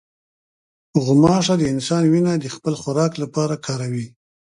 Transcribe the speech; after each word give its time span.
غوماشه 1.03 1.55
د 1.57 1.63
انسان 1.73 2.03
وینه 2.13 2.33
د 2.39 2.45
خپل 2.55 2.73
خوراک 2.81 3.11
لپاره 3.23 3.55
کاروي. 3.65 4.07